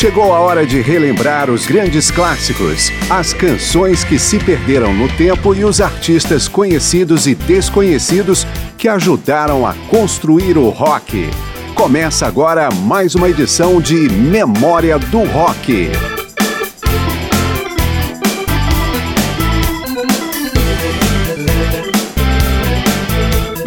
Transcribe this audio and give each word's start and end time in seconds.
Chegou 0.00 0.32
a 0.32 0.40
hora 0.40 0.66
de 0.66 0.80
relembrar 0.80 1.50
os 1.50 1.66
grandes 1.66 2.10
clássicos, 2.10 2.90
as 3.10 3.34
canções 3.34 4.02
que 4.02 4.18
se 4.18 4.38
perderam 4.38 4.94
no 4.94 5.06
tempo 5.14 5.54
e 5.54 5.62
os 5.62 5.78
artistas 5.78 6.48
conhecidos 6.48 7.26
e 7.26 7.34
desconhecidos 7.34 8.46
que 8.78 8.88
ajudaram 8.88 9.66
a 9.66 9.74
construir 9.90 10.56
o 10.56 10.70
rock. 10.70 11.28
Começa 11.74 12.26
agora 12.26 12.70
mais 12.70 13.14
uma 13.14 13.28
edição 13.28 13.78
de 13.78 14.08
Memória 14.08 14.98
do 14.98 15.22
Rock. 15.24 15.90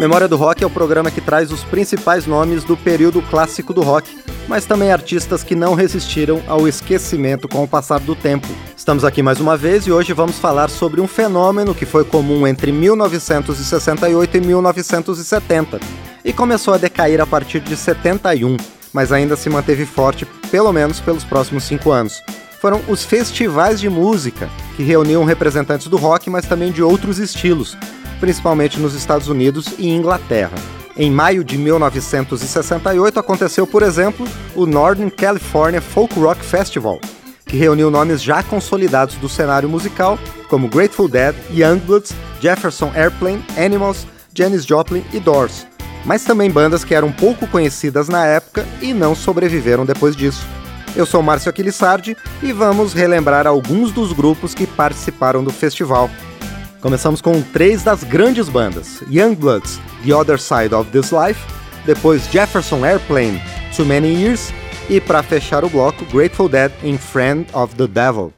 Memória 0.00 0.26
do 0.26 0.36
Rock 0.36 0.64
é 0.64 0.66
o 0.66 0.70
programa 0.70 1.12
que 1.12 1.20
traz 1.20 1.52
os 1.52 1.62
principais 1.62 2.26
nomes 2.26 2.64
do 2.64 2.76
período 2.76 3.22
clássico 3.22 3.72
do 3.72 3.82
rock, 3.82 4.24
mas 4.48 4.66
também 4.66 4.92
artistas 4.92 5.42
que 5.42 5.54
não 5.54 5.74
resistiram 5.74 6.42
ao 6.46 6.68
esquecimento 6.68 7.48
com 7.48 7.62
o 7.62 7.68
passar 7.68 8.00
do 8.00 8.14
tempo. 8.14 8.48
Estamos 8.76 9.04
aqui 9.04 9.22
mais 9.22 9.40
uma 9.40 9.56
vez 9.56 9.86
e 9.86 9.92
hoje 9.92 10.12
vamos 10.12 10.38
falar 10.38 10.68
sobre 10.68 11.00
um 11.00 11.08
fenômeno 11.08 11.74
que 11.74 11.86
foi 11.86 12.04
comum 12.04 12.46
entre 12.46 12.70
1968 12.72 14.36
e 14.36 14.40
1970 14.40 15.80
e 16.24 16.32
começou 16.32 16.74
a 16.74 16.78
decair 16.78 17.20
a 17.20 17.26
partir 17.26 17.60
de 17.60 17.76
71, 17.76 18.56
mas 18.92 19.12
ainda 19.12 19.36
se 19.36 19.50
manteve 19.50 19.84
forte 19.84 20.26
pelo 20.50 20.72
menos 20.72 21.00
pelos 21.00 21.24
próximos 21.24 21.64
cinco 21.64 21.90
anos. 21.90 22.22
Foram 22.60 22.80
os 22.88 23.04
festivais 23.04 23.78
de 23.78 23.90
música, 23.90 24.48
que 24.74 24.82
reuniam 24.82 25.22
representantes 25.24 25.86
do 25.86 25.98
rock, 25.98 26.30
mas 26.30 26.46
também 26.46 26.72
de 26.72 26.82
outros 26.82 27.18
estilos, 27.18 27.76
principalmente 28.20 28.80
nos 28.80 28.94
Estados 28.94 29.28
Unidos 29.28 29.74
e 29.78 29.90
Inglaterra. 29.90 30.56
Em 30.96 31.10
maio 31.10 31.42
de 31.42 31.58
1968 31.58 33.18
aconteceu, 33.18 33.66
por 33.66 33.82
exemplo, 33.82 34.28
o 34.54 34.64
Northern 34.64 35.10
California 35.10 35.80
Folk 35.80 36.16
Rock 36.20 36.44
Festival, 36.44 37.00
que 37.44 37.56
reuniu 37.56 37.90
nomes 37.90 38.22
já 38.22 38.44
consolidados 38.44 39.16
do 39.16 39.28
cenário 39.28 39.68
musical, 39.68 40.16
como 40.48 40.68
Grateful 40.68 41.08
Dead, 41.08 41.34
Youngbloods, 41.50 42.14
Jefferson 42.40 42.92
Airplane, 42.94 43.44
Animals, 43.56 44.06
Janis 44.32 44.64
Joplin 44.64 45.04
e 45.12 45.18
Doors, 45.18 45.66
mas 46.04 46.22
também 46.22 46.48
bandas 46.48 46.84
que 46.84 46.94
eram 46.94 47.10
pouco 47.10 47.48
conhecidas 47.48 48.08
na 48.08 48.24
época 48.24 48.64
e 48.80 48.94
não 48.94 49.16
sobreviveram 49.16 49.84
depois 49.84 50.14
disso. 50.14 50.46
Eu 50.94 51.04
sou 51.04 51.20
Márcio 51.22 51.50
Aquilissardi 51.50 52.16
e 52.40 52.52
vamos 52.52 52.92
relembrar 52.92 53.48
alguns 53.48 53.90
dos 53.90 54.12
grupos 54.12 54.54
que 54.54 54.64
participaram 54.64 55.42
do 55.42 55.52
festival. 55.52 56.08
Começamos 56.84 57.22
com 57.22 57.40
três 57.40 57.82
das 57.82 58.04
grandes 58.04 58.46
bandas: 58.46 59.02
Youngbloods, 59.10 59.80
The 60.04 60.14
Other 60.14 60.38
Side 60.38 60.74
of 60.74 60.90
This 60.90 61.12
Life, 61.12 61.40
depois 61.86 62.30
Jefferson 62.30 62.84
Airplane, 62.84 63.40
Too 63.74 63.86
Many 63.86 64.08
Years 64.08 64.52
e 64.90 65.00
para 65.00 65.22
fechar 65.22 65.64
o 65.64 65.70
bloco, 65.70 66.04
Grateful 66.12 66.46
Dead 66.46 66.70
em 66.82 66.98
Friend 66.98 67.46
of 67.54 67.74
the 67.76 67.86
Devil. 67.86 68.34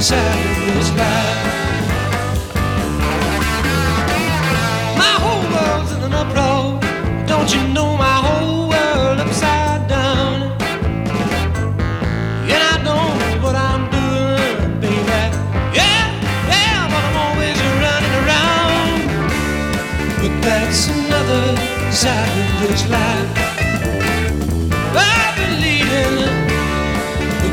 sad 0.00 0.68
in 0.68 0.74
this. 0.78 1.59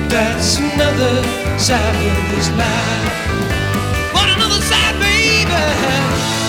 That's 0.10 0.58
another 0.58 1.22
side 1.60 1.96
of 1.96 2.36
this 2.36 2.50
life. 2.52 4.14
What 4.14 4.30
another 4.30 4.62
side, 4.62 4.98
baby? 5.00 6.47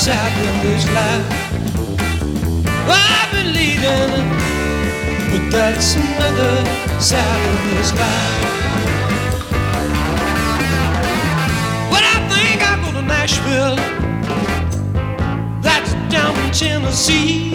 Sad 0.00 0.32
in 0.48 0.56
this 0.64 0.84
life. 0.94 1.28
I've 2.88 3.30
been 3.32 3.52
leading, 3.52 4.24
but 5.30 5.44
that's 5.52 5.94
another 5.94 6.64
sad 6.98 7.40
in 7.50 7.76
this 7.76 7.92
life. 7.92 8.48
But 11.92 12.02
I 12.02 12.16
think 12.32 12.62
I'll 12.64 12.80
go 12.82 12.90
to 12.98 13.04
Nashville. 13.06 13.76
That's 15.60 15.92
down 16.10 16.34
in 16.46 16.50
Tennessee. 16.50 17.50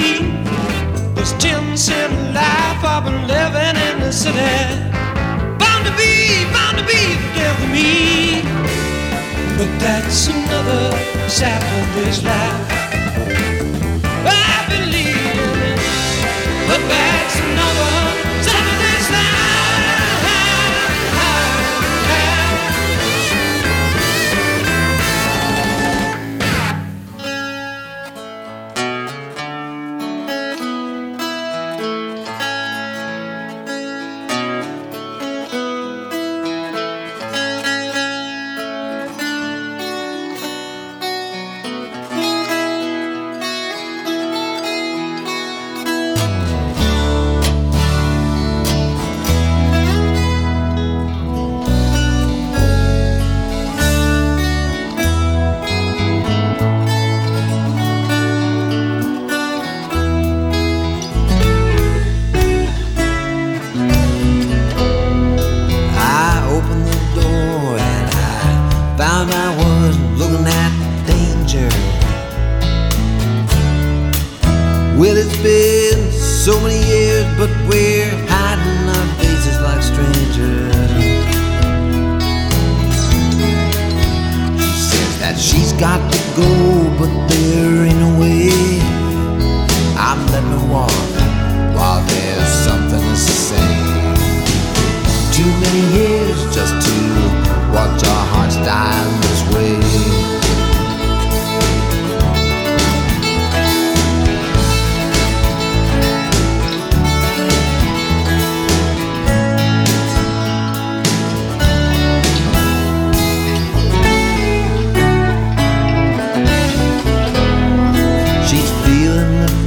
This 1.15 1.33
ten 1.39 1.75
cent 1.75 2.13
life 2.35 2.85
I've 2.85 3.05
been 3.05 3.25
living 3.27 3.75
in 3.89 3.99
the 4.01 4.11
city. 4.11 4.37
Bound 5.57 5.83
to 5.87 5.91
be, 5.97 6.45
bound 6.53 6.77
to 6.77 6.83
be 6.85 7.15
the 7.21 7.29
death 7.33 7.63
of 7.63 7.69
me. 7.71 8.64
But 9.57 9.79
that's 9.79 10.27
another 10.27 10.91
Saturday's 11.29 12.21
life. 12.23 12.67
I 14.27 14.65
believe, 14.69 15.79
but 16.67 16.81
that's 16.89 17.39
another. 17.39 18.04
it's 75.25 75.41
been 75.41 76.11
so 76.11 76.59
many 76.61 76.77
years, 76.85 77.25
but 77.37 77.49
we're 77.67 78.09
hiding 78.29 78.89
our 78.89 79.07
faces 79.17 79.59
like 79.61 79.81
strangers. 79.81 80.75
She 84.61 84.71
says 84.89 85.19
that 85.19 85.35
she's 85.37 85.73
got 85.73 85.99
to 86.11 86.19
go, 86.35 86.49
but 86.99 87.11
there 87.27 87.85
ain't 87.85 87.99
no 87.99 88.19
way. 88.19 88.51
I'm 89.97 90.21
letting 90.27 90.51
her 90.51 90.67
walk 90.71 90.91
while 91.75 92.01
there's 92.05 92.53
something 92.67 93.01
to 93.01 93.17
say. 93.17 93.69
Too 95.33 95.51
many 95.65 95.83
years 95.97 96.37
just 96.53 96.75
to 96.85 96.95
watch 97.73 98.03
our 98.03 98.25
hearts 98.33 98.57
die. 98.57 99.14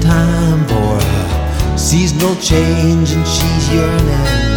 time 0.09 0.67
for 0.67 0.97
a 0.97 1.79
seasonal 1.79 2.35
change, 2.37 3.13
and 3.13 3.27
she's 3.27 3.65
yearning 3.75 4.49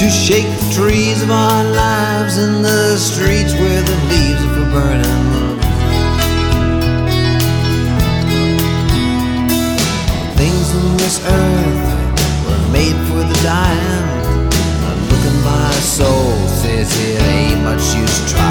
to 0.00 0.08
shake 0.08 0.48
the 0.60 0.70
trees 0.72 1.22
of 1.22 1.30
our 1.30 1.64
lives 1.64 2.38
in 2.38 2.62
the 2.62 2.96
streets 2.96 3.52
where 3.52 3.82
the 3.90 3.96
leaves 4.12 4.42
are 4.46 4.54
for 4.56 4.68
burning. 4.74 5.24
Things 10.40 10.66
in 10.80 10.96
this 10.96 11.16
earth 11.42 11.84
were 12.46 12.64
made 12.72 12.98
for 13.08 13.22
the 13.30 13.38
dying. 13.42 14.06
I'm 14.88 15.00
looking 15.10 15.38
my 15.44 15.70
soul 15.96 16.32
says 16.62 16.88
it 17.06 17.20
ain't 17.20 17.60
much 17.64 17.84
use 17.94 18.32
trying. 18.32 18.43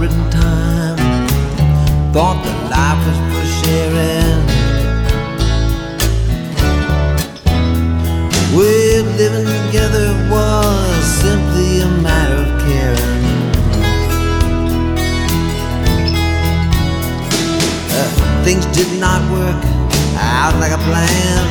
handwritten 0.00 0.30
time. 0.30 0.96
Thought 2.12 2.42
that 2.44 2.58
life 2.72 3.00
was 3.06 3.18
for 3.30 3.44
sharing. 3.60 4.40
We're 8.56 9.04
living 9.20 9.46
together 9.46 10.08
was 10.30 11.04
simply 11.04 11.82
a 11.82 11.88
matter 12.02 12.40
of 12.40 12.50
caring. 12.64 13.20
Uh, 17.92 18.44
things 18.44 18.64
did 18.66 18.90
not 19.00 19.20
work 19.30 19.62
out 20.16 20.58
like 20.60 20.72
a 20.72 20.82
plan. 20.88 21.42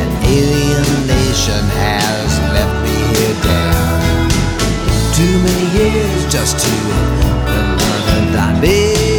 An 0.00 0.10
alien 0.24 1.06
nation 1.06 1.62
has 1.76 2.38
left 2.56 2.76
me 2.84 2.96
here 3.12 3.36
down. 3.44 4.30
Too 5.14 5.38
many 5.46 5.63
just 6.34 6.58
to 6.58 6.70
the 8.26 8.32
mother. 8.32 9.13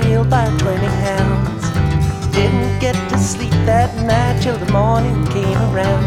trail 0.00 0.24
by 0.24 0.44
20 0.58 0.86
hounds. 1.06 1.62
Didn't 2.34 2.80
get 2.80 2.96
to 3.10 3.16
sleep 3.16 3.54
that 3.64 3.94
night 4.02 4.42
till 4.42 4.58
the 4.58 4.70
morning 4.72 5.24
came 5.26 5.60
around. 5.70 6.04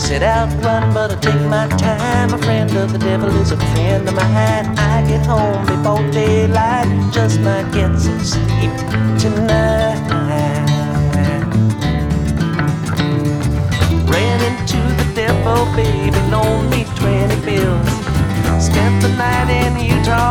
Set 0.00 0.22
out 0.22 0.48
running, 0.64 0.94
but 0.94 1.12
I 1.12 1.16
take 1.16 1.44
my 1.56 1.66
time. 1.76 2.32
A 2.32 2.38
friend 2.38 2.74
of 2.74 2.92
the 2.94 2.98
devil 2.98 3.28
is 3.42 3.50
a 3.50 3.58
friend 3.72 4.08
of 4.08 4.14
mine. 4.14 4.66
I 4.78 5.04
get 5.06 5.26
home 5.26 5.60
before 5.66 6.10
daylight, 6.10 6.88
just 7.12 7.38
might 7.40 7.70
get 7.70 7.92
some 7.98 8.20
sleep 8.20 8.72
tonight. 9.20 10.00
Ran 14.12 14.38
into 14.48 14.80
the 15.00 15.08
devil, 15.14 15.66
baby, 15.76 16.16
loaned 16.32 16.70
me 16.70 16.84
20 16.96 17.44
bills. 17.44 17.90
Spent 18.64 19.02
the 19.02 19.10
night 19.18 19.50
in 19.50 19.72
Utah 19.84 20.25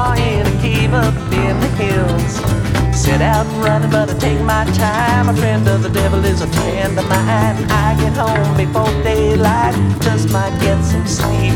get 3.18 3.22
out 3.22 3.46
and 3.46 3.64
running, 3.64 3.90
but 3.90 4.10
I 4.10 4.14
take 4.20 4.42
my 4.42 4.66
time. 4.76 5.30
A 5.30 5.36
friend 5.36 5.66
of 5.70 5.82
the 5.84 5.90
devil 5.90 6.24
is 6.26 6.42
a 6.42 6.48
friend 6.48 7.00
of 7.00 7.08
mine. 7.08 7.56
I 7.72 7.96
get 7.98 8.14
home 8.18 8.58
before 8.58 8.92
daylight, 9.04 9.74
just 10.02 10.30
might 10.32 10.54
get 10.60 10.84
some 10.84 11.08
sleep 11.08 11.56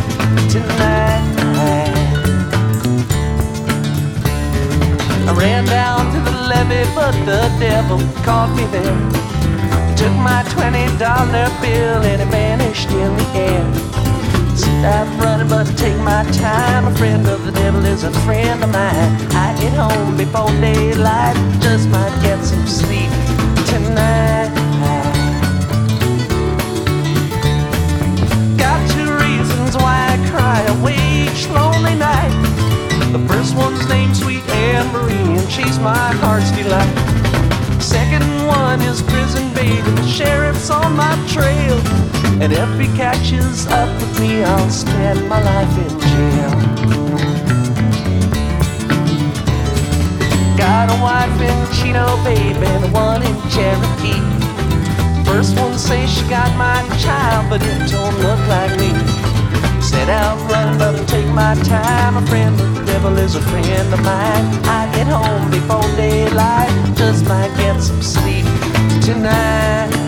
tonight. 0.49 1.25
I 5.27 5.33
ran 5.37 5.65
down 5.65 6.13
to 6.13 6.19
the 6.29 6.35
levee, 6.47 6.87
but 6.95 7.11
the 7.25 7.43
devil 7.59 7.99
caught 8.23 8.55
me 8.55 8.63
there. 8.75 8.99
He 9.89 9.95
took 9.95 10.15
my 10.29 10.43
twenty 10.53 10.87
dollar 10.97 11.49
bill 11.59 12.01
and 12.09 12.21
it 12.21 12.29
vanished 12.31 12.89
in 12.89 13.11
the 13.17 13.27
air. 13.35 13.98
I'm 14.85 15.19
running, 15.19 15.49
but 15.49 15.65
take 15.77 15.97
my 15.97 16.23
time. 16.31 16.87
A 16.87 16.95
friend 16.95 17.27
of 17.27 17.45
the 17.45 17.51
devil 17.51 17.83
is 17.85 18.03
a 18.03 18.11
friend 18.21 18.63
of 18.63 18.71
mine. 18.71 19.11
I 19.35 19.55
get 19.59 19.73
home 19.73 20.15
before 20.15 20.51
daylight, 20.61 21.35
just 21.61 21.89
might 21.89 22.17
get 22.21 22.43
some 22.43 22.65
sleep 22.65 23.11
tonight. 23.67 24.49
Got 28.57 28.79
two 28.91 29.11
reasons 29.25 29.75
why 29.75 30.15
I 30.15 30.29
cry 30.31 30.61
awake 30.77 30.99
each 31.27 31.49
lonely 31.49 31.95
night. 31.95 32.31
The 33.11 33.19
first 33.27 33.55
one's 33.55 33.87
named 33.89 34.15
Sweet 34.15 34.47
Anne 34.49 34.87
Marie, 34.93 35.39
and 35.39 35.51
she's 35.51 35.77
my 35.79 36.13
heart's 36.23 36.51
delight. 36.51 36.87
Second 37.81 38.23
one 38.47 38.81
is 38.81 39.01
prison 39.01 39.53
baby, 39.53 39.81
the 39.81 40.07
sheriff's 40.07 40.69
on 40.69 40.95
my 40.95 41.15
trail. 41.27 41.77
And 42.41 42.53
if 42.53 42.79
he 42.79 42.87
catches 42.95 43.67
up 43.67 43.89
with 43.99 44.19
me, 44.21 44.43
I'll 44.45 44.69
spend 44.69 45.27
my 45.27 45.43
life 45.43 45.77
in 45.77 45.99
jail. 45.99 46.51
Got 50.55 50.87
a 50.89 51.01
wife 51.03 51.41
in 51.41 51.59
Chino, 51.75 52.07
babe, 52.23 52.55
and 52.55 52.93
one 52.93 53.23
in 53.23 53.35
Cherokee. 53.51 54.23
First 55.25 55.59
one 55.59 55.77
say 55.77 56.07
she 56.07 56.21
got 56.29 56.49
my 56.55 56.79
child, 56.99 57.49
but 57.49 57.61
it 57.61 57.91
don't 57.91 58.17
look 58.19 58.39
like 58.47 58.71
me. 58.79 58.91
Set 59.81 60.07
out 60.07 60.39
running, 60.49 60.79
but 60.79 60.95
I 60.95 61.03
take 61.05 61.27
my 61.33 61.55
time. 61.63 62.15
A 62.15 62.25
friend 62.27 62.57
of 62.57 62.73
the 62.73 62.85
devil 62.85 63.17
is 63.17 63.35
a 63.35 63.41
friend 63.41 63.93
of 63.93 64.01
mine. 64.01 64.45
I 64.63 64.89
get 64.95 65.07
home 65.07 65.51
before 65.51 65.81
daylight, 65.97 66.71
just 66.95 67.25
might 67.27 67.53
get 67.57 67.81
some 67.81 68.01
sleep 68.01 68.45
tonight. 69.03 69.98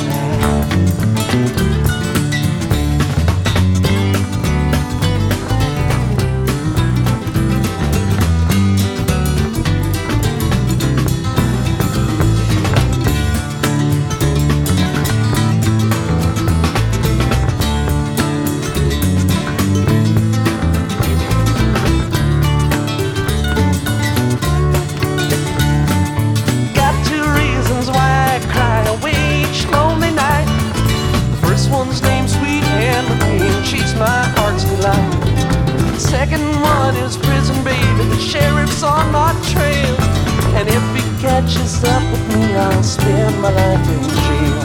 Catches 41.41 41.83
up 41.83 42.03
with 42.11 42.35
me, 42.35 42.55
I'll 42.55 42.83
spend 42.83 43.41
my 43.41 43.51
life 43.51 43.87
in 43.95 44.03
jail. 44.21 44.61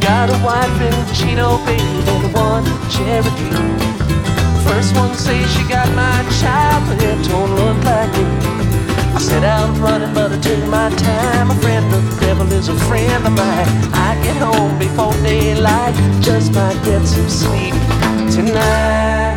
Got 0.00 0.30
a 0.30 0.38
wife 0.44 0.80
in 0.80 1.14
Chino, 1.14 1.58
baby, 1.66 1.82
and 2.14 2.32
one 2.32 2.64
in 2.66 2.80
Cherokee. 2.90 3.50
First 4.66 4.94
one 4.96 5.14
says 5.16 5.50
she 5.52 5.64
got 5.68 5.88
my 5.96 6.18
child, 6.40 6.84
but 6.88 7.02
it 7.02 7.18
don't 7.28 7.50
look 7.56 7.84
like 7.84 8.12
me. 8.16 8.24
I 9.14 9.18
set 9.18 9.42
out 9.42 9.76
running, 9.78 10.14
but 10.14 10.32
I 10.32 10.38
took 10.40 10.64
my 10.66 10.90
time. 10.90 11.50
A 11.50 11.54
friend 11.56 11.84
of 11.92 12.02
the 12.08 12.20
devil 12.26 12.52
is 12.52 12.68
a 12.68 12.76
friend 12.88 13.26
of 13.26 13.32
mine. 13.32 13.68
I 13.92 14.18
get 14.22 14.36
home 14.36 14.78
before 14.78 15.14
daylight, 15.24 15.94
just 16.20 16.52
might 16.52 16.78
get 16.84 17.04
some 17.06 17.28
sleep 17.28 17.74
tonight. 18.30 19.29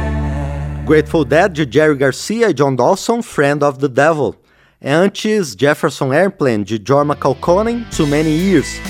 Grateful 0.85 1.23
Dead 1.23 1.49
de 1.49 1.65
Jerry 1.65 1.95
Garcia 1.95 2.49
e 2.49 2.53
John 2.53 2.75
Dawson, 2.75 3.21
Friend 3.21 3.63
of 3.63 3.79
the 3.79 3.87
Devil. 3.87 4.35
Antes, 4.83 5.55
Jefferson 5.57 6.11
Airplane 6.11 6.65
de 6.65 6.77
Jorma 6.77 7.15
Kaukonen, 7.15 7.85
Too 7.95 8.05
Many 8.05 8.29
Years. 8.29 8.81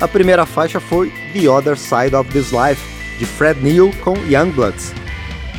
A 0.00 0.08
primeira 0.08 0.46
faixa 0.46 0.80
foi 0.80 1.12
The 1.34 1.50
Other 1.50 1.76
Side 1.76 2.16
of 2.16 2.30
This 2.32 2.52
Life, 2.52 2.82
de 3.18 3.26
Fred 3.26 3.60
Neil 3.60 3.90
com 4.02 4.16
Youngbloods. 4.26 4.94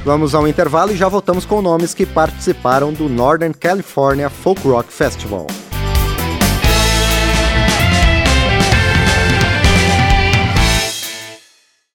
Vamos 0.04 0.34
ao 0.34 0.48
intervalo 0.48 0.92
e 0.92 0.98
já 0.98 1.08
voltamos 1.08 1.46
com 1.46 1.62
nomes 1.62 1.94
que 1.94 2.08
participaram 2.08 2.92
do 2.92 3.08
Northern 3.08 3.54
California 3.54 4.32
Folk 4.32 4.68
Rock 4.68 4.92
Festival. 4.92 5.46